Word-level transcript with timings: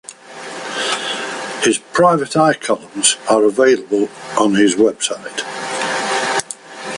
His 1.61 1.77
Private 1.93 2.35
Eye 2.35 2.55
columns 2.55 3.17
are 3.29 3.43
available 3.43 4.09
on 4.35 4.55
his 4.55 4.73
website. 4.73 5.43